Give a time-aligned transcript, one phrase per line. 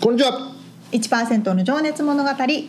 [0.00, 0.50] こんにちは。
[0.92, 2.66] 1%の情熱物語80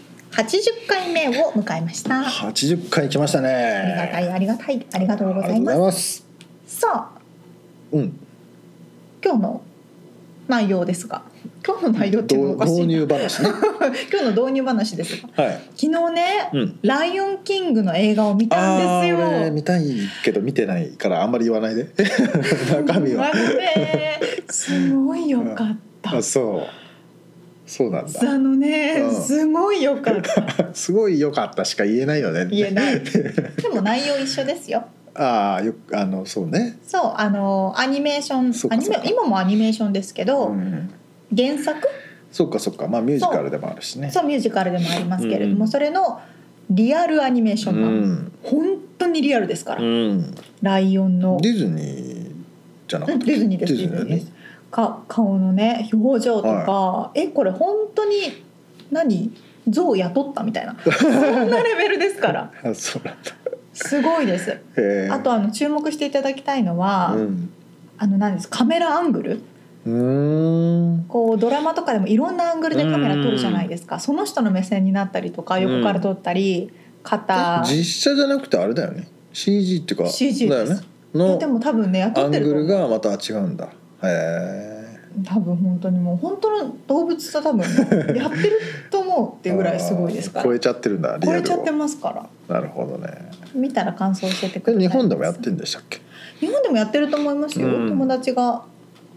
[0.85, 3.49] 回目を迎えました八十回来ましたね。
[3.49, 6.25] ありがたいありがたいありがとうございます。
[6.65, 7.21] さあ
[7.93, 8.19] うん。
[9.23, 9.61] 今日の
[10.49, 11.21] 内容ですが
[11.65, 13.49] 今日の内容っていうのがおかしい導な入話ね。
[14.11, 15.53] 今日の導入話ですがはい。
[15.77, 19.05] 昨日ね、うんライオンキングの映画を見たんですあ
[19.45, 19.85] よ見たい
[20.25, 21.87] けど見てないからあんまり言わないで。
[22.75, 23.31] 中身は。
[24.49, 26.80] すごいよかったあ、そう。
[27.71, 28.19] そうなんだ。
[28.21, 32.45] あのね、うんすごいよかった すごい良かったしか言えないよね。
[32.51, 34.83] 言えない でも内容一緒ですよ
[35.15, 36.77] ああ、よくあのそうね。
[36.85, 40.89] そうあのアニメーションアニメ今もアニメーションですけど、うん。
[41.33, 41.87] 原作？
[42.29, 42.89] そっかそっか。
[42.89, 44.11] まあミュージカルでもあるしね。
[44.11, 46.19] そうミュージカルでもありますけれども、うんそれの
[46.69, 48.31] リアルアニメーショうンなの、ん。
[48.43, 48.65] 本
[48.97, 50.35] 当にリアルですから、うん。
[50.61, 52.25] ライオンのディズニー
[52.89, 53.25] じゃなうんかった。
[53.27, 54.30] ディズニーですディズニーです
[54.71, 58.43] か顔のね表情とか、えこれ本当に
[58.89, 59.31] 何
[59.67, 60.75] 象を雇ったみたいな。
[60.83, 62.51] そんなレベルですから。
[63.73, 64.57] すごいです。
[65.11, 67.49] あとあの注目していただきたいのは、うん。
[67.97, 69.41] あの何ですカメラアングル？
[69.85, 71.05] うーん。
[71.07, 73.99] こうドラマとかでもいろんなアングルでカメラ撮るじゃないですか。
[73.99, 76.71] その人の目線になったりとか横から撮ったり、
[77.03, 77.63] 肩。
[77.65, 80.69] 実写じゃなくてあれだよね？CG っていうか CG です。
[80.69, 80.87] だよね？
[81.13, 82.89] のでも多分ね雇アングルってると思う。
[82.89, 83.69] がまた違うんだ。
[84.03, 84.70] へ
[85.25, 87.61] 多分本当にもう本当の動物と多分
[88.15, 90.45] やってると思うってえいうぐらいすごいですから。
[90.45, 92.55] 超えちゃってるんだ超えちゃってますから。
[92.55, 93.09] なるほどね。
[93.53, 95.99] 見たら感想教えてくださいで日本でもやってんでしたっけ？
[96.39, 97.89] 日本でもやってると思いますよ、うん。
[97.89, 98.63] 友達が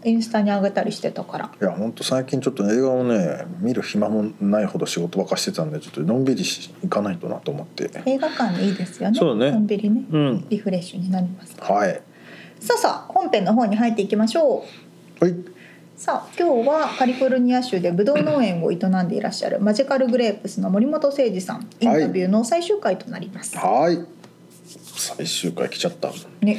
[0.03, 1.51] インスタに上げたりしてたから。
[1.59, 7.89] いや本当最近ちょっと映画をね見る暇もないほど仕事ばっかしてたんでちょっとのんびりし行かないとなと思って。
[8.05, 9.17] 映画館いいですよね。
[9.17, 9.51] そうね。
[9.51, 10.03] のんびりね。
[10.11, 10.45] うん。
[10.49, 12.01] リフレッシュになりますはい。
[12.59, 14.63] さあさあ本編の方に入っていきましょ
[15.21, 15.25] う。
[15.25, 15.35] はい
[15.97, 24.05] さあ今日はカリフォルニア州でブドウ農園を営んでいらっしゃるマジカルグレープスの森本誠二さんインタビューの最終回となります、はい。
[24.65, 26.11] 最終回来ちゃった。
[26.41, 26.57] ね。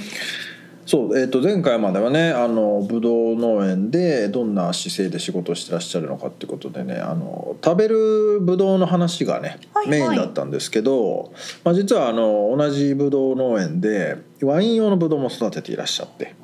[0.86, 10.00] そう、えー、と前回まではねあのブドウ農園でどんな姿勢で仕事をしてらっしゃるのかってことでねあの食べるブドウの話がね、はいはい。
[10.00, 11.32] メインだったんですけど、
[11.62, 16.34] まあ、実はあの同じブドウ農園でワイン用のブドウも育てていらっしゃって。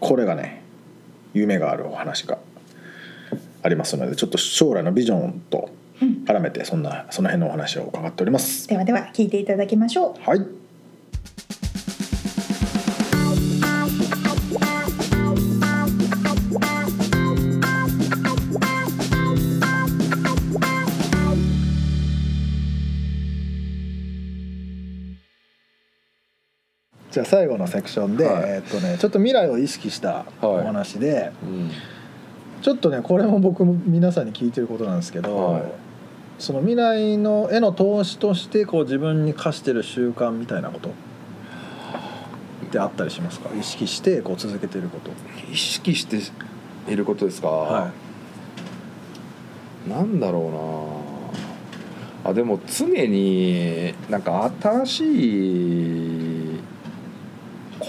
[0.00, 0.63] これがね
[1.34, 2.38] 夢があるお話が
[3.62, 5.70] ありますのでちょっと将来のビジョンと
[6.26, 8.68] 絡めてそんなその辺のお話を伺っております。
[8.68, 10.22] ではでは聞いていただきましょう。
[10.22, 10.63] はい
[27.14, 28.42] じゃあ最後のセクションで、はい。
[28.44, 31.70] えーっとね、ちょっと未来を意識したお話で、うん。
[32.60, 35.62] ちょっとねこれも僕も皆さんに聞いてることなんですけど、はい。
[36.40, 40.92] その未来のへの投資としてこう自分に課してる習慣みたいなことっ
[42.72, 43.48] てあったりしますか？
[43.56, 45.12] 意識してこう続けてること。
[45.52, 46.18] 意識して
[46.92, 47.92] いることですか、は
[49.88, 51.04] なんだろ
[52.24, 52.30] うな。
[52.32, 55.04] あでも常になんか新し
[56.22, 56.23] い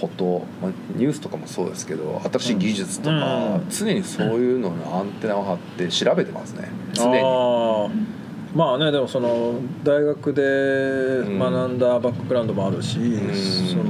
[0.01, 3.69] こと、まあ、ニュースとかもそうですけど新しい技術とか、うん。
[3.69, 6.69] 常にそういうののアンテナを張って調べてますね。
[6.94, 7.21] 常に。
[8.56, 13.19] まあねでもその大学で学んだバックグラウンドもあるし、ん。
[13.68, 13.86] その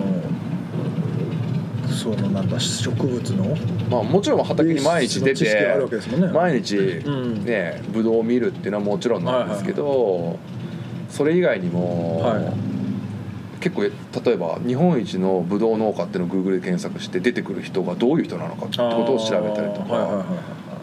[1.88, 3.56] そのなんだ植物の
[3.90, 6.28] まあ、もちろん畑に毎日出てるわけですもんね。
[6.28, 7.46] 毎日ん。
[7.46, 10.40] ねブドウを見るっていうのはもちろんなんですけど、
[11.10, 12.65] それ以外にも、はい
[13.66, 20.26] 結構例えば日本一のブドウ農家っていうのを Google で検索して出てくる人がどういう人なのかってことを調べたりとか、はいはい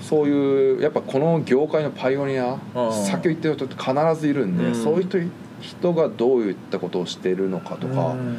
[0.02, 2.58] そういうやっぱこの業界のパイオニア
[2.90, 4.74] 先を言ってる人って必ずいるんで、うん。
[4.74, 5.18] そういう人
[5.60, 8.36] 人がどういったことをしているのかとか、うん。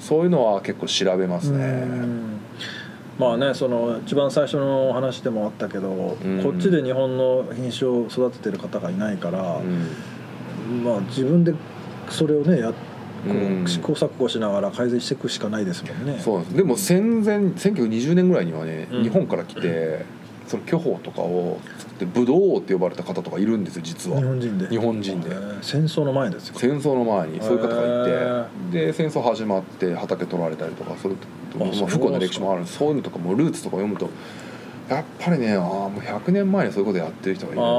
[0.00, 1.64] そういうのは結構調べますね。
[1.64, 2.40] うん。
[3.20, 6.42] まあねその一番最初の話でもあったけど、うん。
[6.42, 10.82] こっちで日本の品種を育ててる方がいないから、うん。
[10.82, 11.54] まあ自分で
[12.08, 12.72] それをねや
[13.26, 16.20] こう試行錯誤しながら改善していくしかないですもんね。
[16.20, 16.56] そうです。
[16.56, 19.02] でも戦前1920年ぐらいにはね、うん。
[19.02, 20.04] 日本から来て
[20.46, 24.18] その巨峰とかを作ってブドウ王って呼ばれた方とかいるんですよ実は。
[24.18, 24.68] 日本人で。
[24.68, 25.28] 日本人で。
[25.30, 26.54] えー戦争の前ですよ。
[26.58, 34.08] 戦争の前にそういう方がいへてで戦争始まって畑取られたりとかそれとまああそう不幸な歴史もあるそういうのとかもルーツとか読むと
[34.90, 37.70] やっぱりねああもう100年前にそういうことやってる人がいるんだ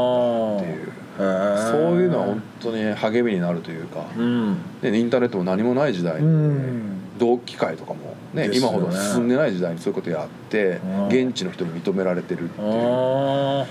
[0.55, 1.01] っていう。
[1.17, 4.57] そういうのは本当に励みになるというか、うん。
[4.81, 7.17] ね、インターネットも何もない時代に、うん。
[7.19, 8.57] 同機会とかも、ねね。
[8.57, 11.07] 今ほど進んでない時代にそういうことやってうん。
[11.07, 13.65] 現地の人に認められてるっていう、あ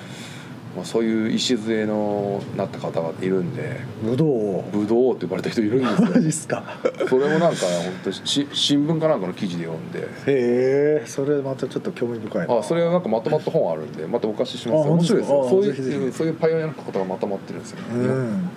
[0.76, 4.64] まあ、そういう礎のなった方がいるんであ、ぶどうを。
[4.72, 6.62] ブドウって呼ばれた人いるんですよマジっすか。
[7.08, 12.58] それもなんか本当し新聞かなんかの記事で読んでへえ、それまたちょっと興味深いな。
[12.58, 18.50] あそれはなんかまとまった本あるんでまたお貸ししますあ面白いですよそういうそういうパイオニアの方がまとまってるんですよ、うん。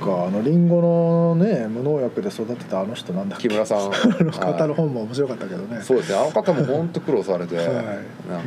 [0.00, 3.48] か、あのリンゴのね、無農薬で育てたあの人なんだっけ？
[3.48, 3.90] 木村さん あ
[4.24, 5.80] の方の本も面白かったけどね。
[5.82, 7.66] そうですねあの方も本当苦労されて、はい。
[7.66, 7.98] なんかね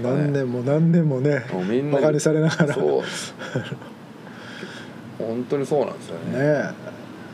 [0.04, 2.74] 何年も何年もね、もうみんなバカにされながら。
[2.74, 3.02] そう
[5.20, 6.64] 本当にそうなんですよねね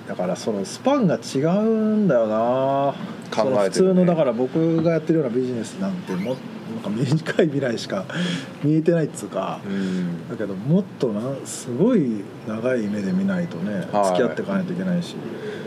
[0.07, 1.61] だからそのスパンが違う
[1.95, 2.93] んだよな
[3.31, 3.63] 考えてるね。
[3.63, 8.05] 普通のだから僕がやってるようなビジネスなんてもなんか短い未来しか
[8.63, 9.59] 見えてないっつうか。
[9.65, 10.29] うん。
[10.29, 14.05] だけどもっとなすごい長い目で見ないとねはい。
[14.05, 15.15] 付き合っていかないといけないし。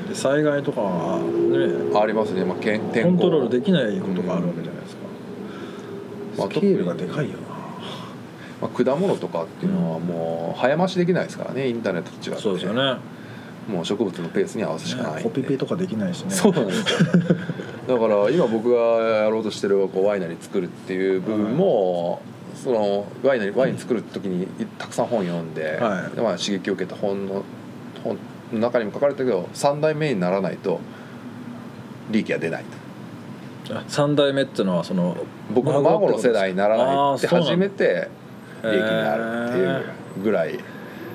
[0.09, 5.03] で災害とかはねありますね、まあ、けんコントロールできないことがあるわけじゃないですか、
[6.38, 7.38] まあスケールがでかいよ
[8.61, 12.67] まあ、果物とかっていうのはもう早増しできないですからねインターネットと違って。
[12.73, 13.00] なね
[13.69, 15.23] もう植物のペースに合わせるしかないんで。
[15.23, 16.31] コピペとかできないしね。
[16.31, 16.87] そうなんですよ。
[17.88, 18.79] だから今僕が
[19.25, 22.23] やろうとしてるこうワイナリー作るっていう部分も、
[22.55, 24.47] そのワイナリーワイン作る時に
[24.79, 26.17] たくさん本読んで、はい。
[26.17, 27.43] でまあ、刺激を受けた本の
[28.05, 28.19] 本
[28.53, 30.81] の中にも書かれたけど3代目にならないと
[32.11, 33.75] 利益が出ないと。
[33.75, 35.17] 3代目っていうのはその
[35.55, 38.09] 僕の孫の世代にならないって初めて
[38.62, 40.59] 利益になるっていうぐらい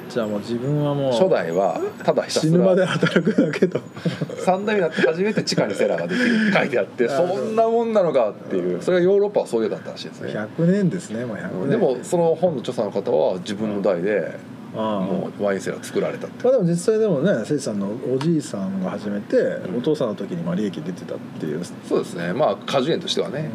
[0.09, 3.79] じゃあもう自分はもう初代はただ死ぬまでら働くだけと。
[3.79, 10.31] 3代目になって初めて地下にセラーができるって書いてあって そんなもんなのかっていうそれがヨーロッパはそういうだったらしいですね。
[10.57, 11.69] 100年ですねもう100年。
[11.71, 14.37] でもその本の著者の方は自分の代で
[14.73, 19.77] もうワインセラー作られたってまあでも実際でもね誠司さんのおじいさんが始めて、ん。
[19.77, 22.33] お父さんの時にまあ利益出てたっていう、そうですね。
[22.33, 23.49] まあ果樹園としてはね。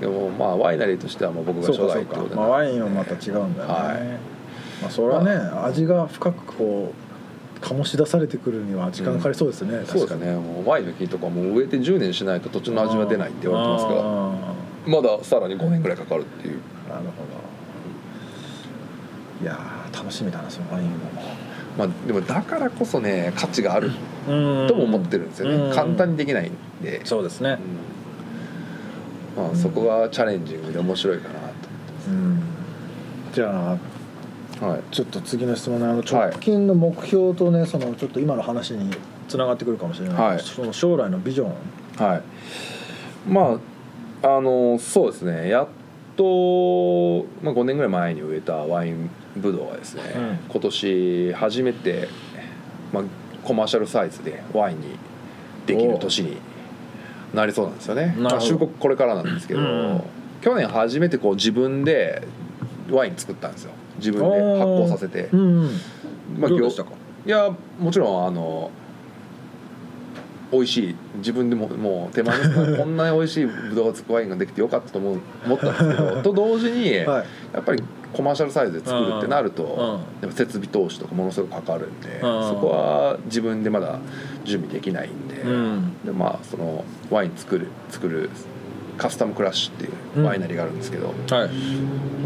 [0.00, 2.34] でもまあワイナリーとしてはもう僕が初代ってことで。
[2.34, 4.39] まあワインはまた違うんだよね、はい
[4.82, 5.32] まあそれはね、
[5.64, 10.34] 味が深くこう醸し出されてくるには時間かかりそうですね、そうですね。
[10.34, 14.00] もうワインの木とかもう植えて10年しないと途中の味は出ないって言われてますから。
[14.00, 14.54] あ
[14.86, 16.60] まださらに5年ぐらいかかるっていう。
[16.88, 17.10] あなるほ
[19.40, 19.44] ど。
[19.44, 20.96] いやー楽しみだなそのワインも。
[21.78, 23.90] まあでもだからこそね価値がある
[24.28, 24.66] うん。
[24.68, 25.74] とも思ってるんですよね、うん。
[25.74, 27.58] 簡単にできないんで、そうですね。
[29.36, 29.44] うん。
[29.44, 31.38] まあ、そこがチャレンジングで面白いかな
[32.08, 32.42] うん。
[33.32, 33.80] じゃあと
[34.60, 34.94] はい。
[34.94, 38.94] ちょっと次の質問の直近の目標とね、そのちょっと今の話に
[39.28, 40.40] つながってくるかもしれない、はい。
[40.40, 42.04] その将来のビジョン。
[42.04, 42.22] はい。
[43.28, 43.58] ま
[44.22, 45.48] ああのそうですね。
[45.48, 45.68] やっ
[46.16, 50.38] と、まあ、5年ぐらい前に植えたワインブドウがですね、うん。
[50.50, 52.08] 今年初めて、
[52.92, 53.04] まあ、
[53.42, 54.88] コマーシャルサイズでワインに
[55.66, 56.36] できる年に
[57.32, 60.02] なりそうなんですよね、まあ、収穫これからなんですけど、うん。
[60.42, 62.22] 去年初めてこう自分で
[62.90, 65.70] ワイン作ったんですよ自分で発酵させて、うん
[66.38, 66.90] まあどうでしたか？
[67.26, 68.70] いやもちろんあの
[70.52, 77.26] 美味しい自分でももう手前ですから こんなに美味しいブドウワインができてよかったと思う思ったんですけど と同時に、はい。
[77.54, 82.20] やっぱりコマーシャルサイズで作るってなると、うん設備投資とかものすごくかかるんで、ん。
[82.20, 83.98] そこは自分でまだ
[84.44, 85.92] 準備できないんで,、うん。
[86.04, 88.30] でまあそのワイン作る作る
[89.00, 89.88] カスタムクラッシュってい
[90.22, 91.50] うワイナリーがあるんですけど、はい。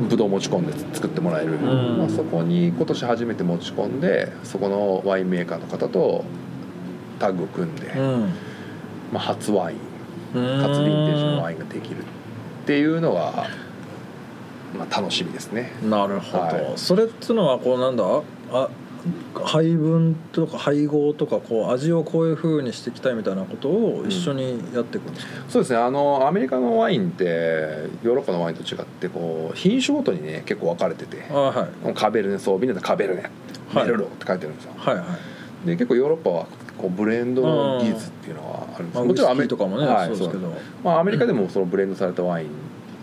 [0.08, 1.98] ブドウ持ち込んで作ってもらえる、ん。
[1.98, 6.24] まあ、そこに今年初めて持ち込んでそこのワインメーカーの方と
[7.20, 8.32] タッグを組んで、うん。
[9.12, 9.78] まあ、初ワイン
[10.32, 12.04] 初ヴィンテージのワインができるっ
[12.66, 13.48] ていうのが、
[14.76, 15.70] まあ、楽しみですね。
[15.88, 16.72] なるほど、はい。
[16.74, 18.04] それっつうのはこうなんだ？
[18.50, 18.68] あ
[19.34, 25.78] 配分とか配合とかこう味をこういう風にしていきたいみたいなことを一緒にやっていくんですか、そうですね。
[25.78, 27.24] あのアメリカのワインって
[28.02, 31.94] ヨーロッパのワインと違ってこう品種ごとにね結構分かれててあはい。
[31.94, 33.22] カベルネソービネとカベルネ
[33.74, 33.86] はい。
[33.86, 35.02] メルロって書いてあるんですよ、はいは
[35.64, 35.66] い。
[35.66, 36.46] で結構ヨーロッパは
[36.78, 40.52] こうブレンドの技術っていうのはあるんですまあもちろんアメウイスキーとかもねはいそうですけど。
[40.82, 42.50] まあ、アメリカでもそのブレンドされたワインっ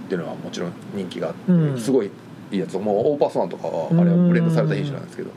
[0.09, 1.79] ていうのはもちろん人気があって、うん。
[1.79, 2.09] すごい
[2.51, 2.77] いいやつ。
[2.77, 5.29] もうオーパースワンとかはあれはブレンドされた品種なんですけど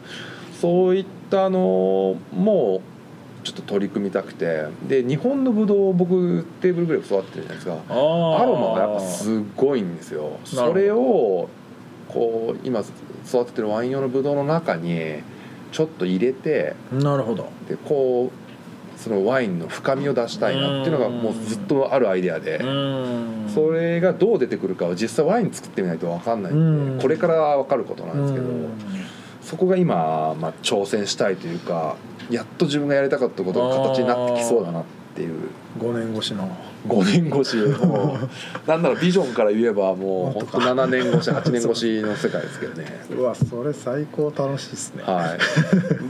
[0.64, 2.80] そういったのも
[3.42, 4.64] ちょっと取り組みたくて。
[4.88, 7.74] で日本のブドウを僕テーブルグレープ育ってるじゃないですか。
[7.74, 7.92] ア
[8.46, 10.38] ロマがやっぱすごいんですよ。
[10.44, 11.50] それを
[12.08, 15.16] こう今育ててるワイン用のブドウの中に
[15.70, 17.50] ちょっと入れてなるほど。
[17.68, 22.56] でこうそのワインの深みを出したいなっていうのがもうずっとあるアイデアで。
[22.56, 23.50] うん。
[23.54, 26.96] それがどう出てくるかは実際ワイン作ってみないと分かんないんうん。
[26.96, 28.46] でこれから分かることなんですけど。
[28.46, 28.93] うん
[29.44, 31.96] そこが今まあ挑戦したいというか
[32.30, 34.84] やっと自分がやりたかったことが形になってきそうだなっ
[35.14, 35.50] ていう。
[35.78, 36.48] 5年越しの。
[36.86, 37.56] 5年越し。
[37.84, 38.18] も
[38.66, 42.86] うなんならビジョンから言えばもう本当7年越し8年越しの世界ですけどね。
[43.16, 45.02] うわそれ最高楽しいですね。
[45.04, 45.36] は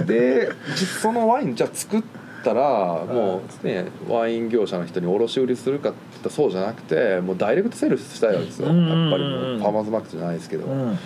[0.02, 2.02] い、で実そのワインじゃあ作っ
[2.44, 2.62] たら
[3.04, 8.68] もうねワイン業者の人に卸売りするかって言ったらそうじゃなくてもうダイレクトセールしたいわけですよ。
[8.68, 10.98] やっぱりもうファーマーズマーケットじゃないですけど、うん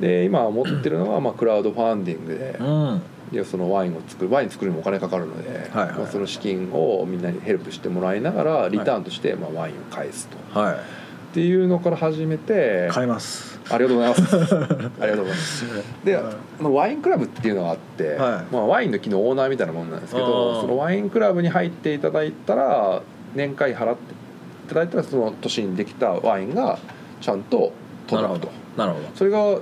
[0.00, 3.02] で今持ってるのはまあクラウドファンディングでうん。
[3.32, 10.74] でそのワインを作るワイン作るにもお金かかるので、はいはいまあ、その資金をみんなにヘルプしてもらいながらリターンとしてまあワインを返すと、はい。
[10.74, 10.78] っ
[11.32, 13.60] ていうのから始めて買います。
[13.70, 14.36] ありがとうございます。
[14.44, 15.64] ありがとうございます。
[16.04, 16.24] で、はい。
[16.58, 18.18] あのワインクラブっていうのがあって、はい。
[18.52, 23.00] まあワインの木のオーナーみたいなもんなんですけあど、ーそのワインクラブに入っていただいたら
[23.36, 26.80] 年会費払っていただいたらその年にできたワインが
[27.20, 27.72] ちゃんと
[28.10, 28.40] なるほど。
[28.40, 28.80] 届くと。
[28.82, 29.58] なるほそれが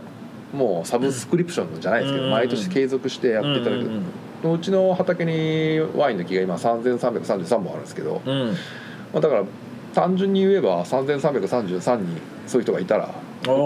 [0.53, 3.83] もうサブスクリプションじゃないですけど、うん毎年継続してやどっていただく。
[3.83, 4.03] うん
[4.45, 9.45] うちの畑にワインの木が今3333本あるんですけど、まあ、だから
[9.93, 13.13] 単純に言えば3333人そういう人がいたら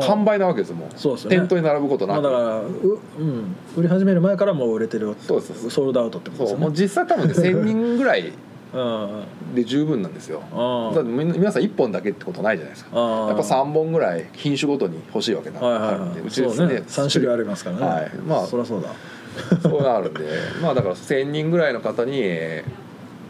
[0.06, 0.88] 完売なわけですよもう。
[0.96, 1.36] そうですよね。
[1.36, 6.64] 店頭に並ぶことなく、まあだからう、うん、売り始める前からもう売れてるそうですソールドアウトってことですよね。
[6.64, 8.32] そうもう実際多分ね1000人ぐらいうん
[9.54, 10.42] で十分なんですよ。
[10.52, 12.90] あだってみ皆さん1本だけってことないじゃないですか。
[12.94, 17.86] あやっぱ3本ぐらい品種ごとに欲しいわけなはいはいあるんではいうちですねね3種類ありますからね。
[17.86, 18.10] はい。
[18.26, 18.88] まあそりゃそうだ。
[19.62, 20.20] そうなるんで。
[20.62, 22.22] まあだから1000人ぐらいの方に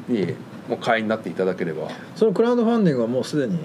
[0.08, 0.34] に
[0.68, 1.84] もう会員になっていただければ。
[1.84, 3.58] いそのクラウドファンディングはもうすでに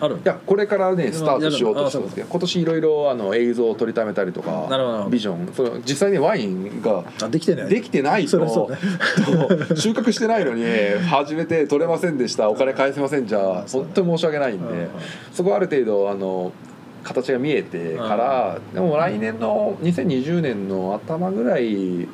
[0.00, 7.68] あるんやこれからねスタートしようとしてますけあど今年いろいろあの映像を撮りためたりとかビジョンその実際にワインがあできてない。
[7.68, 8.46] できてないとね。
[8.46, 8.68] と
[9.76, 10.64] 収穫してないのに
[11.08, 14.88] 始めて取れませんでしたお金返せませんじゃ本当に申し訳ないんで
[15.32, 16.52] そこはある程度あの
[17.04, 22.08] 形が見えてからでも来年の2020年の頭ぐらい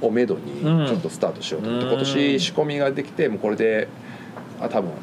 [0.00, 0.86] をめどにうん。
[0.86, 1.68] ちょっとスタートしようと。
[1.70, 3.88] 思ってうん今年仕込みができてもうこれで
[4.60, 4.96] あ多分うん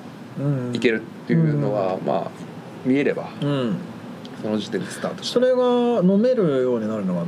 [0.74, 2.32] いけるっていうのはまあ
[2.86, 3.78] 見えればうん。
[4.42, 7.28] その時点でスタートそれが飲めるようになるのはい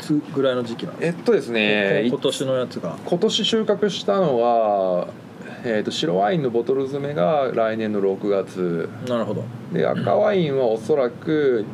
[0.00, 0.98] つぐらいの時期なの？
[1.00, 2.98] えっとですね今年のやつが。
[3.06, 5.08] 今年収穫したのは、
[5.64, 8.90] えー、と白ワインのボトル詰めが来年の6月。
[9.08, 9.44] なるほど。
[9.72, 11.64] で赤ワインはおそらく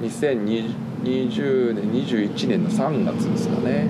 [0.00, 3.88] 2020年21年の3月ですかね。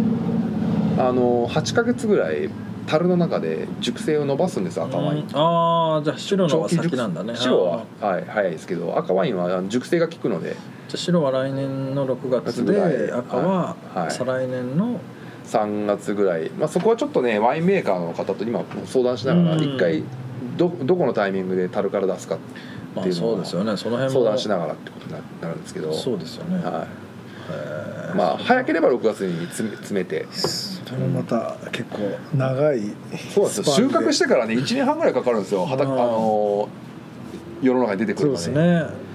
[0.99, 2.51] あの8ヶ月ぐらい
[2.89, 5.29] 樽の中で熟成を伸ばすんです赤ワイン、うん。
[5.35, 7.37] ああじゃあ白の方が長期熟先なんだね。
[7.37, 10.53] 白はあ、はい、早いですけど赤ワインは熟成が効くので。
[10.53, 10.63] ーじゃ
[10.95, 15.01] あ白は来年の6月で赤ははい再来年の
[15.45, 19.63] 3月ぐらい、まあ、そこはちょっとねワインメーカーの方と今相談しながらうん。
[19.63, 20.03] 一回
[20.57, 22.39] どどこのタイミングで樽から出すか
[22.95, 23.77] まあっていうのをそうですよね。
[23.77, 25.93] その辺も相談しながらってことにななるんですけど。
[25.93, 26.57] そうですよね。
[26.65, 26.87] は
[28.15, 30.27] い、まあ早ければ6月に詰めて
[30.89, 31.99] それもまた結構
[32.35, 32.81] 長い
[33.35, 33.75] そうなんですよ。
[33.77, 35.67] 収穫してからね1年半ぐらいかかるんですよ。
[35.67, 36.69] 畑あうんの
[37.61, 39.09] 世の中に出てくそうるまでですね。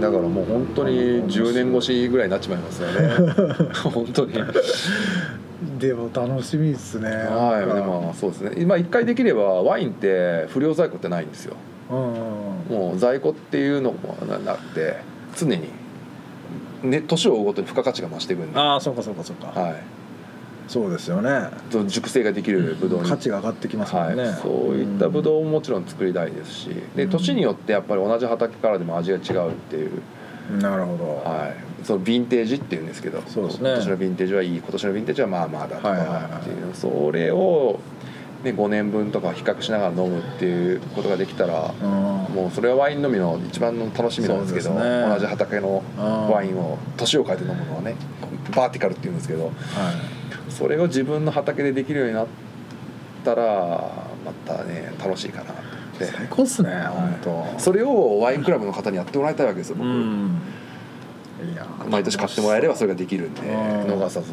[0.00, 0.94] だからもう本当に
[1.24, 3.32] 10年越しぐらいになっちまいますよね。
[3.74, 4.34] 本当に。
[5.80, 8.52] でも楽しみですねはいでもそうですね。
[8.56, 11.56] 今1回できればワインって不良在庫ってないんですよ。
[11.90, 11.96] うん
[12.76, 14.98] もう在庫っていうのもななくて
[15.36, 15.68] 常に。
[16.82, 19.48] ね年を追うごとに付加価値が増していくんで、ああそうかそうかそうか。
[19.60, 19.74] はい、
[20.70, 21.50] そうですよね。
[21.88, 23.08] 熟成ができるブドウに。
[23.10, 26.68] 価値が上がってきますもんね、はい、そういったブドウももちろん作りたいですし。
[26.94, 27.10] でうん。
[27.10, 30.00] 年によってやっぱり同じ畑からでも味が違うっていう、
[30.60, 33.20] なるほど、はい、そのヴィンテージっていうんですけど。
[33.22, 33.70] そうですね。
[33.70, 34.58] 今年のヴィンテージはいい。
[34.58, 36.52] 今年のヴィンテージはまあまあだとかはいはいはいってい。
[36.52, 37.80] うそれを、
[38.44, 41.88] ね、5年分とか比較しながら飲むっていうことができたらうん。
[42.32, 45.12] もうそれはワイン飲みの一番の楽しみなんですけどね。
[45.12, 47.96] 同じ畑のワインを年を変えて飲むのはね
[48.54, 49.46] バーティカルっていうんですけど。
[49.46, 50.19] はい
[50.50, 52.26] それを自分の畑でできるようになっ
[53.24, 53.44] たら
[54.24, 55.54] またね楽しいかなっ
[55.98, 56.06] て。
[56.06, 57.60] 最高っすね本当。
[57.60, 60.40] それをワインクラブの方にやってもらいたいわけですよ僕、うん。
[61.52, 64.00] いや毎年買ってもらえればそれができるんでうん。
[64.00, 64.32] 逃さず。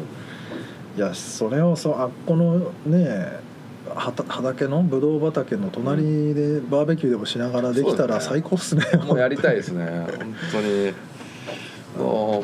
[0.96, 3.48] いやそれをそうあっこのね
[3.94, 10.92] 畑のぶどう畑の隣でバーベキューでもしながらできたら最高っすねもうやりたいですね本当に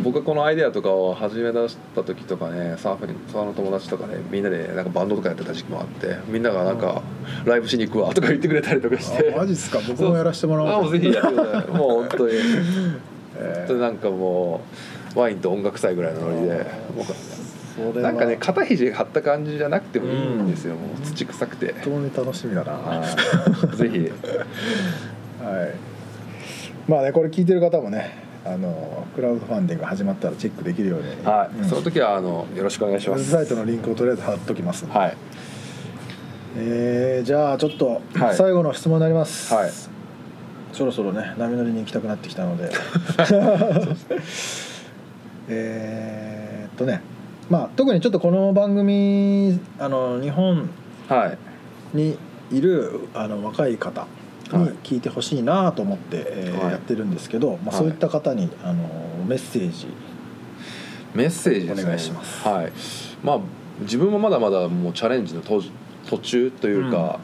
[0.02, 7.02] 僕がこのアイデアとかを始め出した時とかねサーフィンツアーの友達とかねみんなでなんかバンドとかやってた時期もあってみんながなんか
[7.44, 9.32] ライブしに行くわとか言ってくれたりとかして。
[9.34, 9.78] あマジっすか？
[9.86, 11.70] 僕もやらせてもらおうあもうぜひやってください。
[11.76, 12.34] もう本当に。
[13.36, 14.60] え本当になんかも
[15.14, 16.52] うワインと音楽祭ぐらいのノリで
[16.96, 17.14] もうー
[17.92, 18.10] それは。
[18.12, 22.72] なんかね肩肘張った感じじゃなくてもいいんですよ、もう土臭くて、本当に楽しみだな。
[22.72, 23.04] は
[23.72, 23.76] い。
[23.76, 23.98] ぜひ。
[25.44, 25.74] はい。
[26.88, 31.68] まあねこれ聞いてる方もねあのクラウドファンディングが始まったらチェックできるように、はい、うん。
[31.68, 33.30] その時はあのよろしくお願いしウェブます。
[33.30, 34.86] サイトのリンクをとりあえず貼っときます。
[34.86, 35.16] はい。
[36.56, 38.36] えーじゃあちょっとはい。
[38.36, 39.70] 最後の質問になります、はい。
[40.72, 42.70] そろそろね波乗りに行きたくなってきたので。
[45.48, 47.00] えーっとね。
[47.50, 50.68] まあ特にちょっとこの番組あの日本
[51.08, 51.38] はい。
[51.96, 52.18] に
[52.50, 54.06] いるあの若い方
[54.58, 56.72] に聞いてほしいなと思って、えーはい。
[56.72, 57.78] やってるんですけど、まあ、はい。
[57.78, 58.88] そういった方にあの
[59.26, 59.86] メッセージ。
[61.14, 61.82] メッセージですね。
[61.84, 62.48] お願いします。
[62.48, 62.72] はい。
[63.22, 63.40] まあ
[63.80, 65.62] 自分もまだまだもうチャレンジの途
[66.08, 67.20] 途中というか、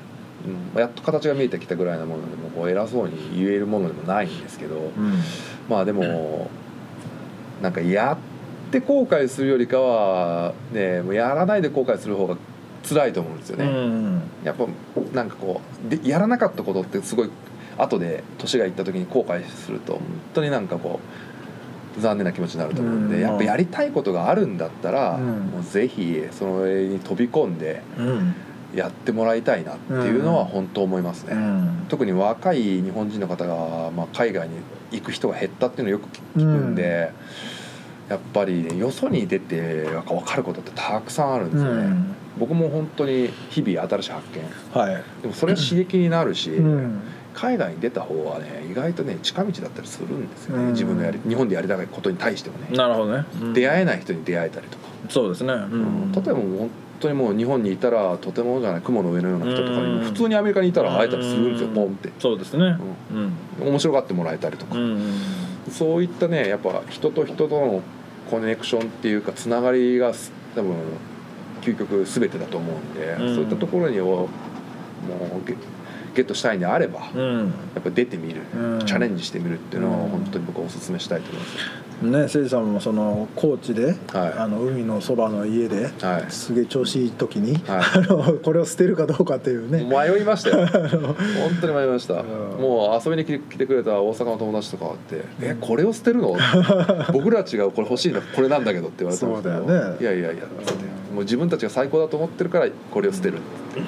[0.75, 0.81] うん。
[0.81, 4.91] やっと形が見えてきたぐらいなものでもこう偉そうに言えるものでもないんですけど、
[5.69, 6.49] まあでも
[7.63, 12.37] なんかやって後悔するよりかはねもうやらないで後悔する方が
[12.95, 14.23] 辛いと思うんですよね、うん。
[14.45, 14.67] やっぱ
[15.15, 17.31] なんかこうでやらなかったことってすごい
[17.79, 20.03] 後で年がいった時に後悔すると本
[20.35, 21.01] 当になんかこ
[21.97, 23.23] う残念な気持ちになると思うんで、うん。
[23.23, 25.25] やっぱやりたいことがあるんだったら、うん。
[25.47, 28.35] もうぜひそれに飛び込んでうん。
[28.75, 31.35] やってもらいたいなっていうのは本当思いますね。
[31.35, 31.87] うん。
[31.89, 34.55] 特に若い日本人の方が、まあ、海外に
[34.93, 37.13] 行く人が減ったっていうのをよく聞くんで、
[38.09, 41.97] やっぱり、ね、よそに出て分かることってたくさんあるんですよね。
[42.41, 44.81] 僕も本当に日々新しい発見。
[44.81, 47.01] はい、でもそれは刺激になるし、うん。
[47.33, 50.73] 海外に出た方はね意外とね近道だったりするんですよね、うん。
[50.73, 56.13] 自分のやり日本でやりたいことに対してもね、なるほどね、出会えない人に出会えたりとか、そうですね、うん。
[56.13, 61.75] 例えば本当にもう日本にいたらとてもじゃない雲の上のような人とかに普通にアメリカにいたら会えたりするんですよ、うん。
[61.75, 62.77] ポンって、そうですね。
[63.61, 63.69] うん。
[63.69, 65.15] 面白がってもらえたりとか、うん。
[65.71, 67.81] そういったねやっぱ人と人との
[68.29, 70.75] コネクションっていうかつながりがす多分
[71.61, 73.35] 究極全てだと思うんで、うん。
[73.35, 74.29] そういったところにをも
[75.43, 75.57] うゲ
[76.15, 77.49] ゲットしたいんであれば、やうん。
[77.79, 78.87] っぱ出てみる、うん。
[78.87, 80.11] チャレンジしてみるっていうのはうん。
[80.11, 81.57] 本当に僕はお勧めしたいと思います。
[82.01, 83.95] ね誠司さんもその高知で、はい。
[84.39, 86.31] あの海のそばの家で、はい。
[86.31, 90.67] すげえ調子いい時に、は あのこれを捨てるかどうかっていうね、 迷いましたよ。
[90.67, 91.15] 本
[91.61, 92.17] 当に迷いました、う
[92.59, 92.61] ん。
[92.61, 96.35] もう遊びに来てくれた大阪の友達とかって「えこれを捨てるの?」
[97.13, 98.21] 僕ら違うこれ欲しいの？
[98.23, 99.57] これなんだけど」って言われたんですけど。
[99.59, 99.97] そうだよね。
[100.01, 103.41] いやいやいや」つってもう自分たちが最高だと思ってるからこれを捨てるっ
[103.75, 103.81] て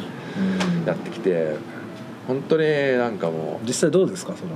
[0.87, 1.54] やってきて
[2.26, 2.64] 本当に
[2.98, 4.35] なんかも実際どうですか？
[4.37, 4.52] その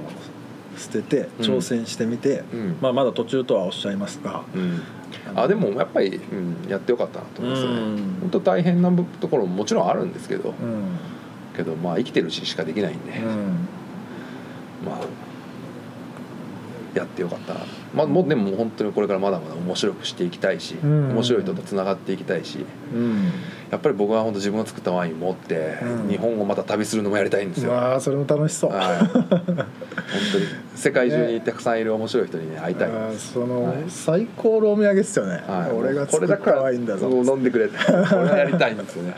[0.76, 1.44] 捨ててうん。
[1.44, 2.76] 挑戦してみて、うん。
[2.80, 4.82] まあ、まだ途中とはおっしゃいますが、う、うん、
[5.34, 8.16] あでもやっぱり、うん、やってよかったなと思いますね、うん。
[8.20, 10.98] 本当大変なところももちろんあるんですけどうん。
[11.56, 13.68] けどまあ生きてるうちしかできないんで、うん。
[14.84, 14.98] まあ
[16.94, 17.60] やってよかったな、
[17.96, 21.08] まあ、もうでも本当にこれからまだまだ面白くしていきたいし、うん。
[21.14, 22.66] 面白い人とつながっていきたいしうん
[23.70, 26.08] やっぱり僕は本当自分が作ったワイン持って、うん。
[26.08, 29.66] 日本をまた旅するのもやりたいんですよ、まあそれも楽しそう、はい、本当に。
[30.76, 32.88] 世界中にたくさんいる面白い人にね会いたい。
[33.16, 33.84] その、はい。
[33.88, 37.10] 最高のお土産ですよね、はい、俺がこ作ったれだからワインだぞ。
[37.10, 39.14] そう飲んでくれってこれはやりたいんですよね。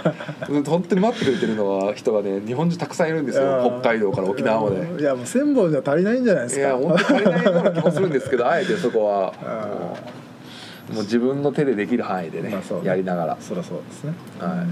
[0.67, 3.81] 本当に待ってくれてるのは人がね日本中たくさんいるんですよ。
[3.83, 5.03] 北海道から沖縄まで。
[5.03, 6.61] いやもう千本じゃ足りないんじゃないですか。
[6.61, 9.35] いや本当に足りないような気もするんですけどあえてそこは。
[9.45, 9.95] あ
[10.93, 12.81] もう自分の手でできる範囲でね,、まあね。
[12.85, 13.37] やりながら。
[13.41, 14.65] そりゃそうですね、は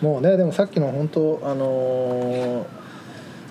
[0.00, 0.04] い。
[0.04, 2.80] もうねでもさっきの本当あのー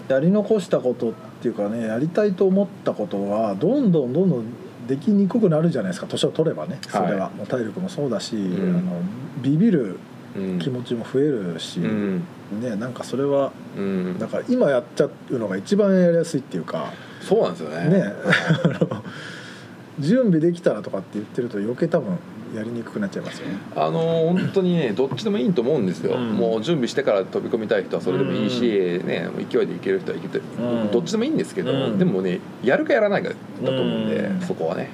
[0.10, 4.46] やり残したことっていうかねやりたいと思ったことはどんどんどんどん
[4.88, 6.08] できにくくなるじゃないですか。
[6.08, 8.76] 年を取ればねそれは、はいもう体力もそうだし、ん。
[8.76, 9.02] あの
[9.44, 10.00] ビビる
[10.36, 10.60] うん。
[10.60, 12.24] 気持ちも増えるし、うん。
[12.60, 14.18] ねなんかそれはうん。
[14.18, 16.92] だから今やっちゃうのが一番やりやすいっていうか。
[17.22, 17.90] そうなんですよね。
[17.90, 18.04] ね。
[18.64, 19.04] あ の
[20.00, 22.18] 準備できたらとかって言ってると余計多分
[22.56, 23.58] やりにくくなっちゃいますよね。
[23.76, 24.00] あの
[24.34, 26.32] 本当にね どっちでもいいと思うんですよ、うん。
[26.32, 28.62] もう準備してから飛び込みたい人はそれでもいいし、
[29.06, 30.92] ね、勢いでいける人は行けて、うん。
[30.92, 32.00] どっちでもいいんですけど、うん。
[32.00, 33.36] でもねやるかやらないかだ
[33.66, 34.42] と思うんで、うん。
[34.42, 34.90] そこはね。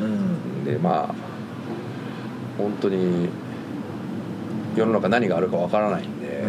[0.00, 0.64] うん。
[0.64, 1.14] でまあ
[2.58, 3.28] 本当に
[4.76, 6.42] 世の中何があるかわからないんで、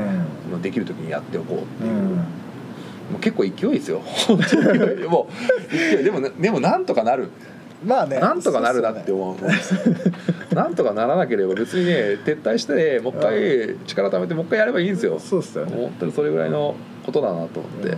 [0.47, 2.01] うもうできる時にやっておこうっていう、うん。
[2.15, 4.01] もう結構勢いですよ。
[4.03, 4.79] 本当に。
[4.79, 5.27] 勢 いも
[5.71, 6.03] う勢い。
[6.03, 7.29] でもでもなんとかなる
[7.83, 8.19] まあね。
[8.19, 9.35] なんとかなるなって思う。
[9.35, 9.79] んですよ
[10.53, 15.19] なんとかならなければ別にね撤退してもう一回力貯めてもう一回やればいいんですよ。
[15.19, 15.75] そうっすよね。
[15.75, 17.97] 本当にそれぐらいのことだなと思って、うん。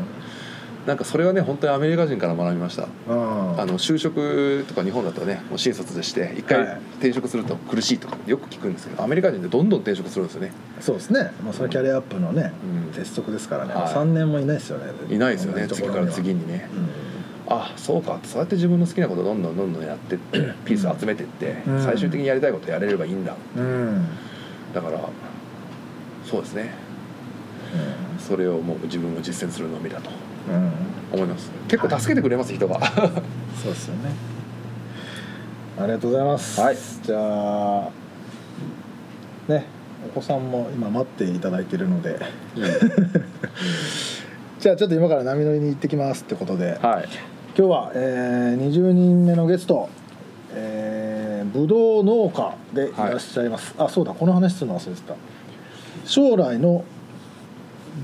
[0.87, 2.87] なんかそれはね本当にアメリカ人から学びました。
[3.07, 3.59] うん。
[3.61, 6.77] あの就職とか日本だとねもう新卒でして一回はい。
[6.97, 10.51] 転職すると苦しいとかよく聞くんですけどアメリカ人ってどんどん転職するんですよね。
[10.79, 12.51] そうですね、まあ、それはキャリアアップのね、
[12.87, 12.93] うん。
[12.93, 13.93] 鉄則ですからね、はい。
[13.93, 14.85] 3年もいないですよね。
[15.09, 15.67] いないですよね。
[15.67, 16.67] 次から次にね。
[16.73, 16.75] う
[17.49, 18.19] あそうか。
[18.23, 21.83] そうやって自分の好きなことどんどんどんどんやってって ピース集めてってうん。
[21.83, 23.33] 最終的にやりたいことやれればいいんだ。
[23.33, 24.07] ん、うん。
[24.73, 24.99] だから
[26.25, 26.73] そうですね。
[28.19, 30.09] それをもう自分も実践するのみだと。
[30.49, 30.71] うん。
[31.13, 31.49] 思います。
[31.67, 32.79] 結構助けてくれます人が。
[33.61, 34.11] そうですよね。
[35.79, 36.77] ありがとうございます、はい。
[37.03, 37.89] じゃあ
[39.47, 39.67] ね
[40.07, 42.19] お子さんも今待っていただいているので。
[44.59, 49.89] じゃあちょっと今から波乗りに行ってきますってことで、はい今日は、えー、20人目のゲスト、
[50.51, 55.15] えー、ぶどう農家でいらっしゃいます、あそうだこの話するの忘れてた。
[56.05, 56.85] 将来の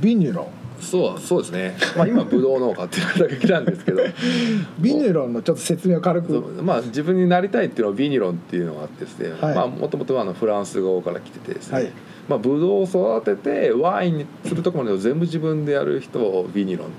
[0.01, 0.47] ビニュロン。
[0.81, 1.77] そうそうですね。
[1.95, 4.01] まあ今ブドウ農家っていうだけなんですけど。
[4.81, 6.33] ビニュロンのちょっと説明を軽く。
[6.63, 9.55] まあ自分になりたいっていうのはビニロンっていうのがあってですね、はい。
[9.55, 11.91] まあもともとあのフランス語から来ててですね、はい。
[12.27, 16.89] まあブドウを育ててワインにするところまでを全部自分でやる人をビニロンっ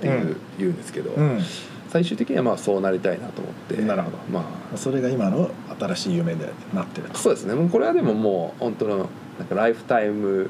[0.00, 0.36] ていう、うん。
[0.58, 1.38] 言うんですけど、うん
[1.90, 3.82] 最終的にはまあそうなりたいなと思って。
[3.82, 4.18] なるほど。
[4.32, 4.44] ま
[4.76, 7.14] それが今の新しい夢でなってると。
[7.14, 7.54] あそうですね。
[7.54, 10.48] もうこれはでももう本当のなんかライフタイム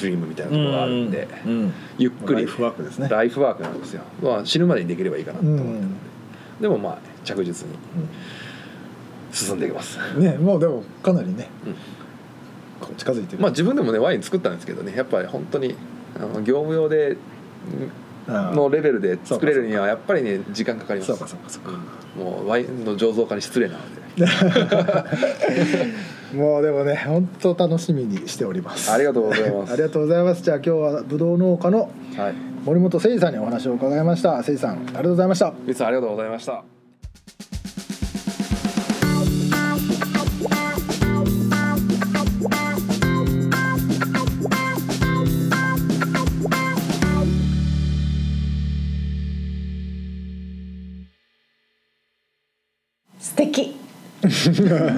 [0.00, 1.72] ドリームみたいなところがあるんで、うん。
[1.98, 2.34] ゆっくり。
[2.34, 3.08] ライフワークですね。
[3.08, 5.64] ライフワークなんですよ、まあ、死ぬまでにできればいいかなと思って。
[5.64, 5.96] うん。
[6.60, 7.74] でもまあ着実に
[9.32, 11.48] 進んでいきます、ねもうでもかなりね、
[12.96, 13.42] 近づいてる。
[13.42, 14.94] まあ自分でもねワイン作ったんですけどね。
[14.96, 15.74] やっぱり本当に
[16.14, 17.16] あの業務用で
[18.28, 21.12] のレベルで作れるにはやっぱりね時間かかります。
[21.12, 21.70] そうかそうかそうか。
[22.16, 22.22] うん。
[22.24, 24.06] もうワインの醸造家に失礼なので。
[26.34, 28.90] もうでもね本当楽しみにしております。
[28.90, 29.72] ありがとうございます。
[29.72, 30.42] ありがとうございます。
[30.42, 32.34] じゃあ今日はぶどう農家のはい。
[32.64, 34.30] 森本誠司さんにお話を伺いました。
[34.30, 35.52] 誠司さんありがとうございました。
[35.62, 36.75] 皆さんありがとうございました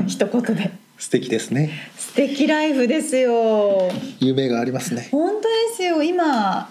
[0.06, 0.70] 一言で。
[0.98, 1.70] 素敵ですね。
[1.96, 3.90] 素敵ライフですよ。
[4.18, 5.08] 夢がありますね。
[5.10, 6.02] 本当ですよ。
[6.02, 6.70] 今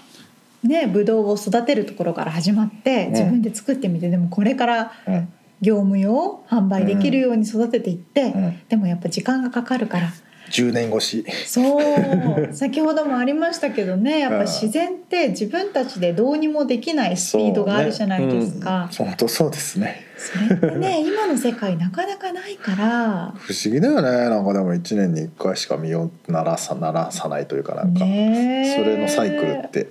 [0.64, 5.34] ねブドウを育てるところから始まってん自分で作ってみて、でもこれからうん。
[5.60, 8.60] 業務用販売できるように育てていって、うん。
[8.70, 10.14] でもやっぱ時間がかかるから
[10.50, 11.26] 10年越し。
[11.46, 12.54] そう。
[12.54, 18.90] 先ほどもありましたけどね やっぱ自然って自分たちでどうにもできないスピードがあるじゃないですか。
[18.98, 20.06] 本当そうですね。
[20.18, 23.34] それってね 今の世界なかなかないから。
[23.38, 24.30] 不思議だよね。
[24.30, 29.88] なんかでも1年に1回しか身を鳴らさ鳴らさないというかなんか、それのサイクルって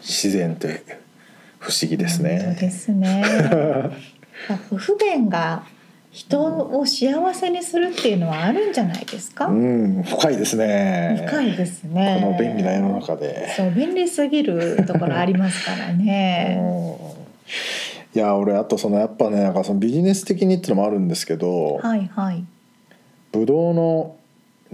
[0.00, 0.82] 自然って
[1.58, 2.56] 不思議ですね。
[2.60, 3.22] ですね。
[4.48, 5.62] やっぱ不便が
[6.12, 9.46] 人を幸せにするっていうのはあるんじゃないですか？
[9.46, 12.18] うん深いですね深いですね。
[12.22, 16.60] この便利な世の中でそう便利すぎるところありますからね。
[18.14, 22.44] いや俺あとそのやっぱねなんかそのビジネス的にっていうのもあるんですけど、はいはい。
[23.32, 24.14] ブドウの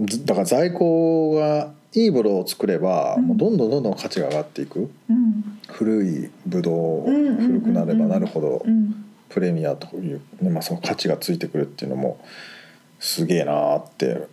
[0.01, 6.71] ずだから在庫がいいブドウを作れば、うんもうどんどんどんどん価値が上がっていくうん古いブド
[7.05, 8.98] ウう古くなればなるほどうん
[9.29, 12.19] プレミアという、ねまあ、その価値がついてくるっていうのも
[12.99, 14.27] すげえなーって、